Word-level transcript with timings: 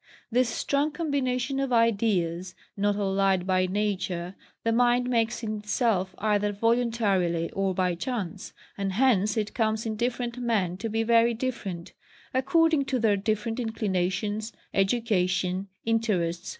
This 0.31 0.49
strong 0.49 0.89
combination 0.89 1.59
of 1.59 1.71
ideas, 1.71 2.55
not 2.75 2.95
allied 2.95 3.45
by 3.45 3.67
nature, 3.67 4.33
the 4.63 4.71
mind 4.71 5.07
makes 5.07 5.43
in 5.43 5.59
itself 5.59 6.15
either 6.17 6.51
voluntarily 6.51 7.51
or 7.51 7.75
by 7.75 7.93
chance; 7.93 8.51
and 8.79 8.93
hence 8.93 9.37
it 9.37 9.53
comes 9.53 9.85
in 9.85 9.95
different 9.95 10.39
men 10.39 10.75
to 10.77 10.89
be 10.89 11.03
very 11.03 11.35
different, 11.35 11.93
according 12.33 12.85
to 12.85 12.97
their 12.97 13.15
different 13.15 13.59
inclinations, 13.59 14.53
education, 14.73 15.67
interests, 15.85 16.47
&c. 16.49 16.49